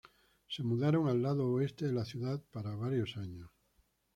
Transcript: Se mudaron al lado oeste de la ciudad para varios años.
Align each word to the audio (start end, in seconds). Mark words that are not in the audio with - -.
Se 0.47 0.63
mudaron 0.63 1.07
al 1.07 1.21
lado 1.21 1.45
oeste 1.47 1.85
de 1.85 1.91
la 1.93 2.05
ciudad 2.05 2.41
para 2.51 2.75
varios 2.75 3.17
años. 3.17 3.51